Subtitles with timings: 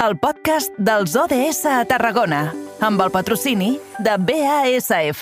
[0.00, 2.46] el podcast dels ODS a Tarragona,
[2.80, 5.20] amb el patrocini de BASF.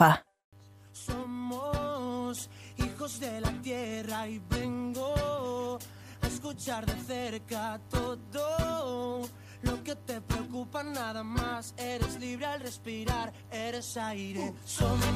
[0.92, 5.78] Somos hijos de la tierra y vengo
[6.22, 9.22] a escuchar de cerca todo
[9.88, 11.72] que te preocupa nada más.
[11.78, 14.52] Eres libre al respirar, eres aire.
[14.66, 15.08] Somos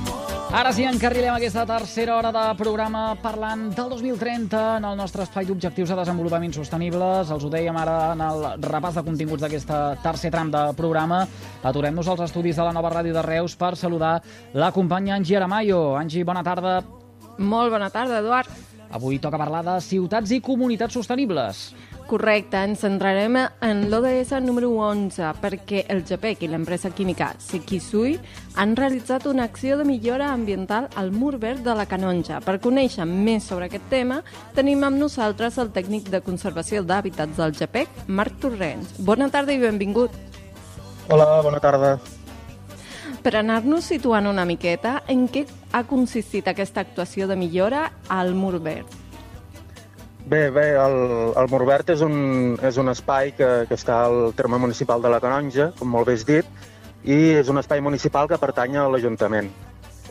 [0.52, 5.45] Ara sí, encarrilem aquesta tercera hora de programa parlant del 2030 en el nostre espai
[5.45, 7.29] d'objectius de desenvolupament sostenibles.
[7.29, 11.20] Els ho dèiem ara en el repàs de continguts d'aquesta tercer tram de programa.
[11.68, 14.23] Aturem-nos als estudis de la nova ràdio de Reus per saludar
[14.54, 15.98] la companya Angie Aramayo.
[16.01, 16.80] Angie, bona tarda.
[17.37, 18.48] Molt bona tarda, Eduard.
[18.93, 21.73] Avui toca parlar de ciutats i comunitats sostenibles.
[22.12, 28.19] Correcte, ens centrarem en l'ODS número 11 perquè el GPEC i l'empresa química Sekisui
[28.61, 32.43] han realitzat una acció de millora ambiental al mur verd de la Canonja.
[32.45, 34.21] Per conèixer més sobre aquest tema,
[34.52, 38.93] tenim amb nosaltres el tècnic de conservació d'hàbitats del GPEC, Marc Torrents.
[39.01, 40.13] Bona tarda i benvingut.
[41.09, 41.95] Hola, bona tarda.
[43.24, 48.59] Per anar-nos situant una miqueta, en què ha consistit aquesta actuació de millora al mur
[48.60, 49.01] verd?
[50.24, 54.60] Bé, bé, el, el Morbert és un, és un espai que, que està al terme
[54.62, 56.46] municipal de la Canonja, com molt bé has dit,
[57.02, 59.51] i és un espai municipal que pertany a l'Ajuntament.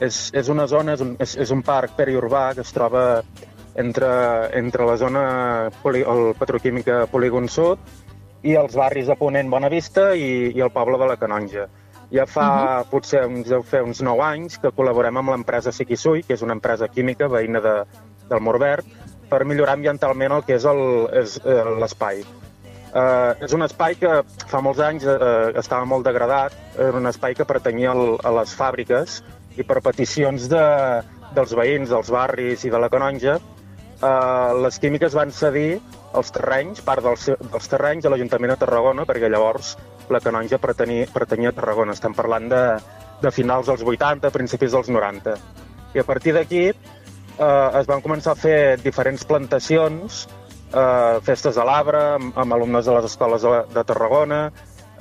[0.04, 3.22] És, és una zona, és un, és, és un parc periurbà que es troba
[3.80, 4.10] entre,
[4.60, 5.24] entre la zona
[5.82, 7.80] poli, el petroquímica Polígon Sud
[8.44, 11.70] i els barris de Ponent Bonavista i, i el poble de la Canonja.
[12.12, 12.90] Ja fa uh -huh.
[12.92, 16.54] potser uns, deu fer uns 9 anys que col·laborem amb l'empresa Siquisui, que és una
[16.54, 17.76] empresa química veïna de,
[18.28, 18.86] del Morbert,
[19.32, 22.24] per millorar ambientalment el que és eh, l'espai.
[22.92, 24.18] Uh, és un espai que
[24.52, 28.52] fa molts anys uh, estava molt degradat, era un espai que pertanyia al, a les
[28.52, 29.22] fàbriques
[29.56, 30.66] i per peticions de,
[31.38, 35.80] dels veïns, dels barris i de la Canonja, uh, les químiques van cedir
[36.20, 39.78] els terrenys, part dels, dels terrenys a l'Ajuntament de Tarragona, perquè llavors
[40.12, 41.96] la Canonja pertanyia, pertanyia a Tarragona.
[41.96, 42.64] Estem parlant de,
[43.24, 45.38] de finals dels 80, principis dels 90.
[45.96, 46.72] I a partir d'aquí
[47.42, 50.26] eh, es van començar a fer diferents plantacions,
[50.72, 54.42] eh, festes de l'arbre, amb, amb alumnes de les escoles de, de Tarragona,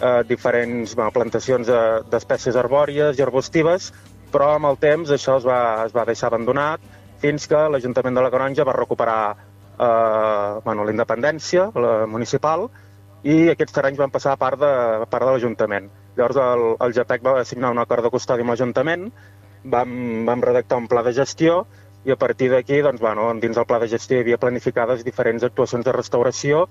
[0.00, 3.92] eh, diferents bueno, plantacions de- d'espècies arbòries i arbustives,
[4.32, 6.80] però amb el temps això es va, es va deixar abandonat
[7.20, 12.68] fins que l'Ajuntament de la Canonja va recuperar eh, bueno, la independència la municipal
[13.26, 14.70] i aquests terrenys van passar a part de,
[15.04, 15.90] a part de l'Ajuntament.
[16.16, 19.10] Llavors el, el GPEC va signar un acord de custòdia amb l'Ajuntament,
[19.74, 19.92] vam,
[20.24, 21.66] vam redactar un pla de gestió
[22.04, 25.44] i a partir d'aquí, doncs, bueno, dins del pla de gestió hi havia planificades diferents
[25.44, 26.66] actuacions de restauració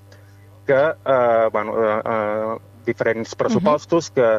[0.65, 4.29] que, eh, bueno, eh, eh, diferents pressupostos que,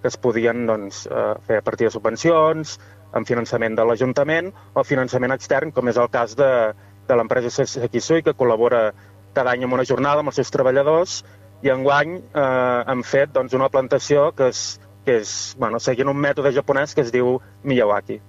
[0.00, 2.78] que es podien doncs, eh, fer a partir de subvencions,
[3.12, 6.50] amb finançament de l'Ajuntament o finançament extern, com és el cas de,
[7.08, 8.90] de l'empresa Sekisui, que col·labora
[9.36, 11.22] cada any amb una jornada amb els seus treballadors
[11.64, 14.64] i enguany eh, han fet doncs, una plantació que és,
[15.04, 18.20] que és bueno, seguint un mètode japonès que es diu Miyawaki.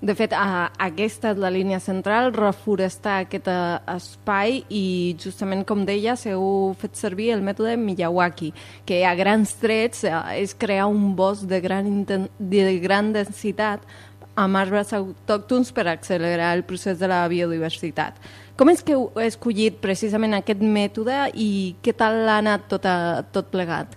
[0.00, 5.86] De fet, a, aquesta és la línia central, reforestar aquest eh, espai i justament, com
[5.88, 8.52] deia, heu fet servir el mètode Miyawaki,
[8.84, 10.12] que a grans trets eh,
[10.42, 13.88] és crear un bosc de gran, inten- de gran densitat
[14.36, 18.20] amb arbres autòctons per accelerar el procés de la biodiversitat.
[18.56, 23.24] Com és que heu escollit precisament aquest mètode i què tal ha anat tot, a,
[23.32, 23.96] tot plegat?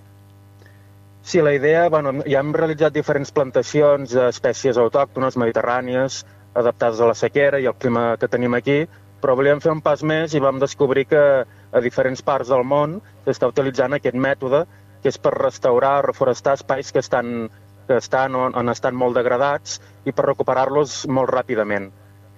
[1.30, 6.24] Sí, la idea, bueno, ja hem realitzat diferents plantacions d'espècies autòctones mediterrànies
[6.58, 8.80] adaptades a la sequera i al clima que tenim aquí,
[9.22, 12.96] però volíem fer un pas més i vam descobrir que a diferents parts del món
[13.28, 14.64] s'està utilitzant aquest mètode,
[15.04, 17.46] que és per restaurar, reforestar espais que estan,
[17.86, 19.78] que estan o on estan molt degradats
[20.10, 21.92] i per recuperar-los molt ràpidament.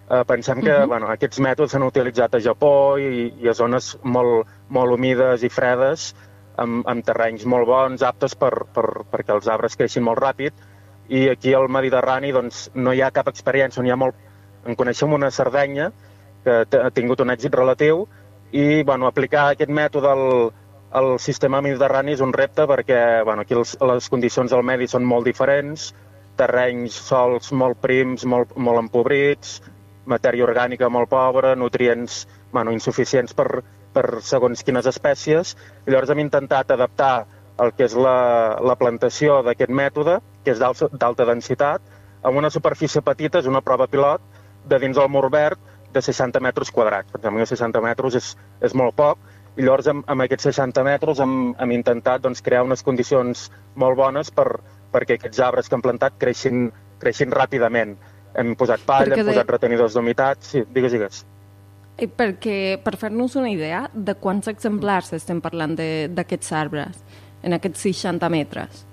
[0.10, 0.92] Eh, pensem que uh -huh.
[0.92, 5.50] bueno, aquests mètodes s'han utilitzat a Japó i, i a zones molt, molt humides i
[5.50, 6.12] fredes,
[6.64, 10.54] amb, amb terrenys molt bons, aptes per, per, perquè els arbres creixin molt ràpid,
[11.12, 14.28] i aquí al Mediterrani doncs, no hi ha cap experiència, on hi ha molt...
[14.62, 15.88] En coneixem una Sardenya,
[16.46, 18.06] que ha tingut un èxit relatiu,
[18.52, 20.26] i bueno, aplicar aquest mètode al,
[20.92, 25.08] al sistema mediterrani és un repte perquè bueno, aquí els, les condicions del medi són
[25.08, 25.92] molt diferents,
[26.40, 29.62] terrenys, sols molt prims, molt, molt empobrits,
[30.12, 33.64] matèria orgànica molt pobra, nutrients bueno, insuficients per,
[33.94, 35.56] per segons quines espècies.
[35.88, 37.26] I llavors hem intentat adaptar
[37.62, 41.82] el que és la, la plantació d'aquest mètode, que és d'al- d'alta densitat,
[42.24, 44.22] amb una superfície petita, és una prova pilot,
[44.66, 45.60] de dins del mur verd
[45.92, 47.12] de 60 metres quadrats.
[47.12, 49.18] Per exemple, 60 metres és, és molt poc,
[49.58, 53.98] i llavors amb, amb aquests 60 metres hem, hem intentat doncs, crear unes condicions molt
[54.00, 54.48] bones per,
[54.94, 56.70] perquè aquests arbres que hem plantat creixin,
[57.02, 57.98] creixin ràpidament.
[58.38, 60.40] Hem posat palla, Perquè hem de- posat retenidors d'humitat...
[60.48, 61.26] Sí, digues, digues.
[62.02, 66.98] Eh, perquè, per fer-nos una idea, de quants exemplars estem parlant d'aquests arbres
[67.46, 68.86] en aquests 60 metres?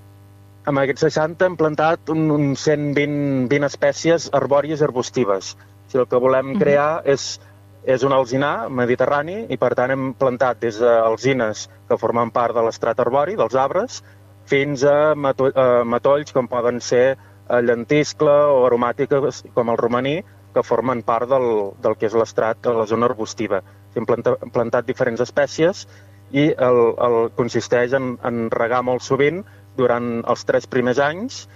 [0.69, 5.55] Amb aquests 60 hem plantat un, un 120 20 espècies arbòries arbustives.
[5.89, 7.15] Si el que volem crear uh -huh.
[7.15, 7.41] és,
[7.85, 12.63] és un alzinar mediterrani i, per tant, hem plantat des d'alzines que formen part de
[12.63, 14.03] l'estrat arbori, dels arbres,
[14.45, 17.17] fins a matolls com poden ser
[17.49, 20.23] eh, llentiscle o aromàtiques com el romaní,
[20.55, 21.49] que formen part del,
[21.83, 23.63] del que és l'estrat de la zona arbustiva.
[23.97, 25.87] Hem plantat, plantat diferents espècies
[26.33, 29.43] i el, el consisteix en, en regar molt sovint
[29.79, 31.47] durant els tres primers anys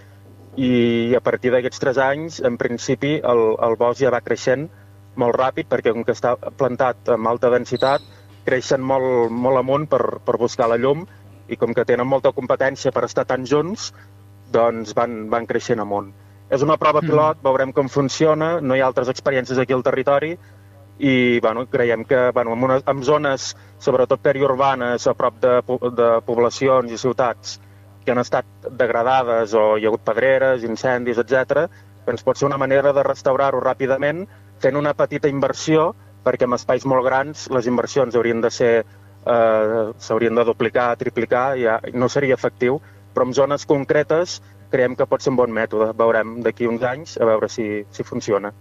[0.56, 4.68] i a partir d'aquests tres anys, en principi, el, el bosc ja va creixent
[5.16, 8.04] molt ràpid perquè com que està plantat amb alta densitat,
[8.44, 11.06] creixen molt, molt amunt per, per buscar la llum
[11.48, 13.92] i com que tenen molta competència per estar tan junts,
[14.52, 16.12] doncs van, van creixent amunt.
[16.52, 17.08] És una prova mm.
[17.08, 17.46] pilot, mm.
[17.48, 20.34] veurem com funciona, no hi ha altres experiències aquí al territori
[21.02, 25.56] i bueno, creiem que bueno, en, una, en zones, sobretot periurbanes, a prop de,
[25.96, 27.56] de poblacions i ciutats
[28.04, 31.66] que han estat degradades o hi ha hagut pedreres, incendis, etc,
[32.06, 34.26] doncs pot ser una manera de restaurar-ho ràpidament
[34.62, 39.92] fent una petita inversió perquè en espais molt grans les inversions haurien de ser eh,
[39.98, 42.80] s'haurien de duplicar, triplicar, ja no seria efectiu,
[43.14, 44.40] però en zones concretes
[44.72, 45.92] creiem que pot ser un bon mètode.
[45.98, 48.52] Veurem d'aquí uns anys a veure si, si funciona.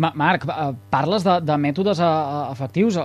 [0.00, 2.96] Marc, eh, parles de, de mètodes eh, eh, efectius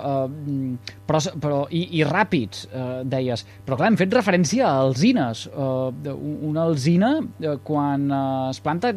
[1.08, 2.66] però, però, i, i ràpids,
[3.10, 3.46] deies.
[3.66, 5.46] Però clar, hem fet referència a alzines.
[5.56, 7.12] Una alzina,
[7.68, 8.08] quan
[8.50, 8.94] es planta,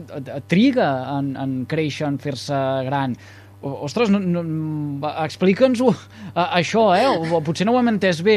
[0.48, 0.88] triga
[1.18, 3.16] en, en créixer, en fer-se gran.
[3.58, 4.42] Ostres, no, no,
[5.24, 5.88] explica'ns-ho,
[6.34, 7.40] això, eh?
[7.42, 8.36] Potser no ho hem entès bé,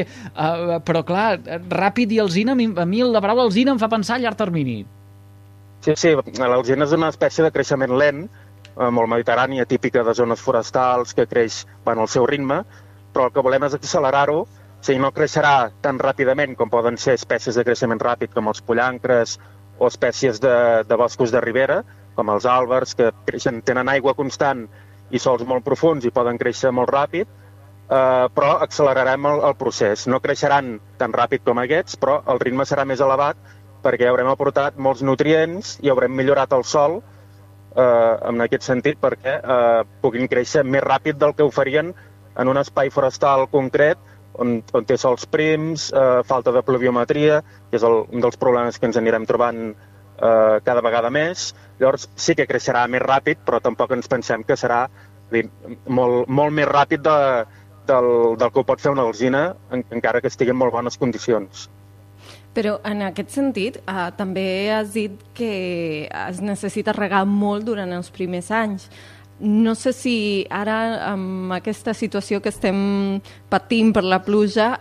[0.88, 1.36] però clar,
[1.70, 4.80] ràpid i alzina, a mi la paraula alzina em fa pensar a llarg termini.
[5.86, 8.26] Sí, sí, l'alzina és una espècie de creixement lent,
[8.72, 12.64] eh, molt mediterrània, típica de zones forestals, que creix bueno, al seu ritme,
[13.14, 17.14] però el que volem és accelerar-ho, o sigui, no creixerà tan ràpidament com poden ser
[17.18, 19.38] espècies de creixement ràpid com els pollancres
[19.78, 21.84] o espècies de, de boscos de ribera,
[22.18, 24.68] com els àlbers, que creixen, tenen aigua constant
[25.12, 30.08] i sols molt profuns i poden créixer molt ràpid, eh, però accelerarem el, el procés.
[30.08, 33.40] No creixeran tan ràpid com aquests, però el ritme serà més elevat
[33.82, 37.84] perquè haurem aportat molts nutrients i haurem millorat el sol eh,
[38.30, 41.94] en aquest sentit perquè eh, puguin créixer més ràpid del que ho farien
[42.40, 44.00] en un espai forestal concret
[44.40, 48.80] on, on té sols prims, eh, falta de pluviometria, que és el, un dels problemes
[48.80, 49.72] que ens anirem trobant
[50.18, 51.52] eh, cada vegada més.
[51.80, 54.86] Llavors sí que creixerà més ràpid, però tampoc ens pensem que serà
[55.32, 55.48] dir,
[55.88, 57.20] molt, molt més ràpid de,
[57.90, 58.10] del,
[58.40, 61.70] del que ho pot fer una alzina, en, encara que estigui en molt bones condicions.
[62.52, 65.54] Però en aquest sentit, eh, també has dit que
[66.12, 68.90] es necessita regar molt durant els primers anys.
[69.42, 70.16] No sé si
[70.54, 74.76] ara, amb aquesta situació que estem patint per la pluja,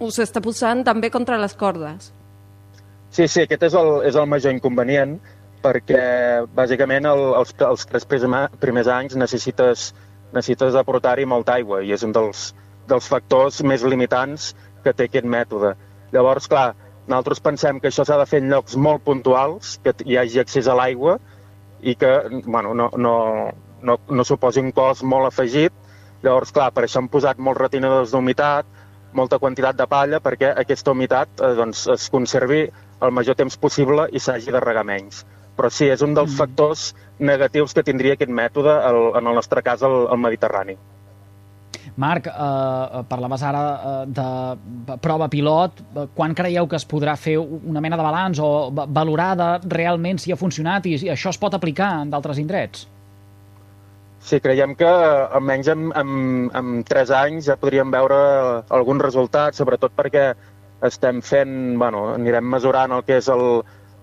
[0.00, 2.10] us està posant també contra les cordes.
[3.10, 5.16] Sí, sí, aquest és el, és el major inconvenient,
[5.64, 6.02] perquè
[6.56, 9.90] bàsicament el, els, els tres primers anys necessites,
[10.32, 12.50] necessites aportar-hi molta aigua i és un dels,
[12.88, 14.52] dels factors més limitants
[14.84, 15.74] que té aquest mètode.
[16.14, 16.68] Llavors, clar,
[17.08, 20.68] nosaltres pensem que això s'ha de fer en llocs molt puntuals, que hi hagi accés
[20.70, 21.18] a l'aigua
[21.82, 22.12] i que
[22.44, 23.14] bueno, no, no,
[23.82, 25.74] no, no suposi un cost molt afegit.
[26.22, 28.70] Llavors, clar, per això hem posat molts retinadors d'humitat,
[29.16, 32.68] molta quantitat de palla, perquè aquesta humitat eh, doncs, es conservi
[33.00, 35.24] el major temps possible i s'hagi de regar menys.
[35.56, 36.38] Però sí, és un dels mm.
[36.40, 36.86] factors
[37.18, 40.76] negatius que tindria aquest mètode, el, en el nostre cas, el, el Mediterrani.
[42.00, 44.06] Marc, eh, eh parlaves ara eh,
[44.86, 45.80] de prova pilot.
[45.80, 50.18] Eh, quan creieu que es podrà fer una mena de balanç o valorar de realment
[50.18, 52.86] si ha funcionat i, i això es pot aplicar en d'altres indrets?
[54.20, 56.10] Sí, creiem que almenys en, en,
[56.54, 58.18] en tres anys ja podríem veure
[58.68, 60.34] alguns resultats, sobretot perquè
[60.86, 63.44] estem fent, bueno, anirem mesurant el que és el,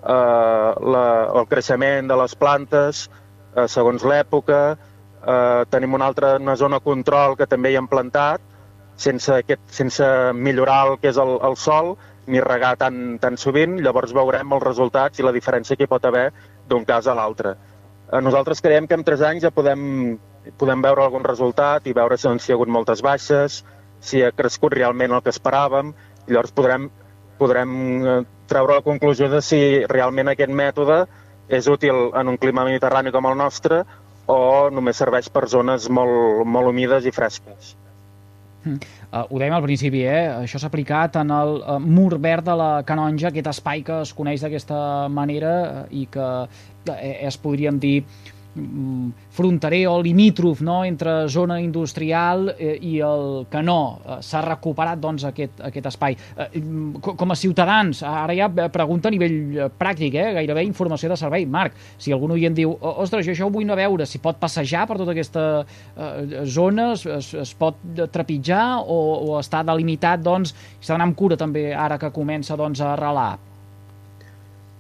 [0.04, 1.06] eh, la,
[1.40, 3.08] el creixement de les plantes
[3.56, 4.62] eh, segons l'època.
[5.28, 8.44] Eh, tenim una altra una zona control que també hi hem plantat
[8.98, 11.96] sense, aquest, sense millorar el que és el, el sol
[12.28, 16.06] ni regar tan, tan sovint, llavors veurem els resultats i la diferència que hi pot
[16.06, 16.30] haver
[16.68, 17.56] d'un cas a l'altre.
[18.12, 20.18] Eh, nosaltres creiem que en tres anys ja podem,
[20.60, 23.62] podem veure algun resultat i veure si, si hi ha hagut moltes baixes,
[24.00, 25.94] si ha crescut realment el que esperàvem
[26.28, 26.90] llavors podrem,
[27.40, 29.60] podrem eh, treure la conclusió de si
[29.92, 31.02] realment aquest mètode
[31.48, 33.84] és útil en un clima mediterrani com el nostre
[34.28, 34.40] o
[34.74, 37.76] només serveix per zones molt, molt humides i fresques.
[38.68, 40.26] Uh, ho dèiem al principi, eh?
[40.44, 44.12] això s'ha aplicat en el uh, mur verd de la Canonja, aquest espai que es
[44.18, 48.02] coneix d'aquesta manera uh, i que uh, es podríem dir
[49.32, 50.84] fronterer o limítrof no?
[50.86, 54.00] entre zona industrial eh, i el que no.
[54.06, 56.18] Eh, S'ha recuperat doncs, aquest, aquest espai.
[56.38, 60.34] Eh, mm, co- com a ciutadans, ara ja pregunta a nivell eh, pràctic, eh?
[60.40, 61.46] gairebé informació de servei.
[61.46, 64.38] Marc, si algun oient diu, "O- ostres, jo això ho vull a veure, si pot
[64.40, 65.66] passejar per tota aquesta
[65.98, 67.76] eh, zona, es, es, pot
[68.12, 69.00] trepitjar o,
[69.32, 73.38] o està delimitat, doncs, s'ha d'anar amb cura també ara que comença doncs, a arrelar.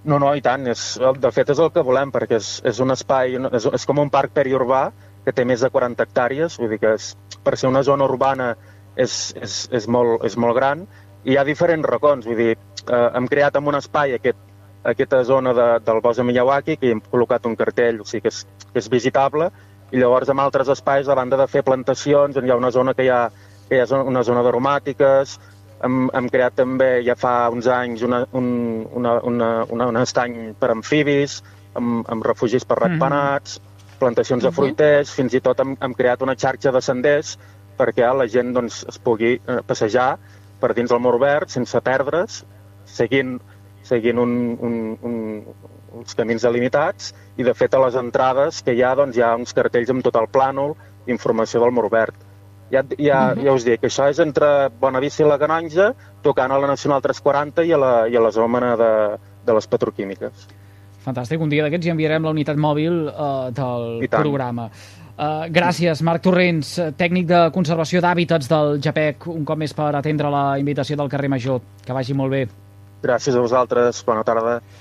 [0.07, 0.63] No, no, i tant.
[0.71, 3.99] És, de fet, és el que volem, perquè és, és un espai, és, és com
[3.99, 4.85] un parc periurbà
[5.25, 7.09] que té més de 40 hectàrees, vull dir que és,
[7.43, 8.53] per ser una zona urbana
[8.95, 10.85] és, és, és, molt, és molt gran,
[11.25, 12.53] i hi ha diferents racons, vull dir,
[12.85, 14.39] eh, hem creat en un espai aquest,
[14.87, 18.29] aquesta zona de, del bosc de Miyawaki, que hi hem col·locat un cartell, o sigui
[18.29, 19.49] que és, que és visitable,
[19.91, 23.03] i llavors en altres espais, a banda de fer plantacions, hi ha una zona que
[23.03, 23.25] hi ha,
[23.67, 25.35] que hi ha una zona d'aromàtiques,
[25.83, 28.47] hem, hem creat també ja fa uns anys una, un,
[28.99, 31.41] una, una, una, un estany per amfibis,
[31.77, 33.59] amb, amb refugis per ratpenats,
[33.99, 37.37] plantacions de fruiters, fins i tot hem, hem creat una xarxa de senders
[37.77, 40.15] perquè la gent doncs, es pugui eh, passejar
[40.61, 42.41] per dins del mur verd sense perdre's,
[42.89, 43.37] seguint,
[43.85, 44.33] seguint un,
[44.65, 45.17] un, un,
[46.01, 49.35] uns camins delimitats i de fet a les entrades que hi ha, doncs, hi ha
[49.37, 50.73] uns cartells amb tot el plànol,
[51.07, 52.26] informació del mur verd.
[52.71, 55.93] Ja, ja, ja us dic, això és entre Bonavista i la Canonja,
[56.23, 58.91] tocant a la Nacional 340 i a la, i a la zona de,
[59.47, 60.47] de les petroquímiques.
[61.07, 64.67] Fantàstic, un dia d'aquests ja enviarem la unitat mòbil uh, del programa.
[65.17, 69.87] Uh, gràcies, Marc Torrents, eh, tècnic de conservació d'hàbitats del JAPEC, un cop més per
[69.97, 71.63] atendre la invitació del carrer Major.
[71.87, 72.43] Que vagi molt bé.
[73.01, 74.59] Gràcies a vosaltres, bona tarda.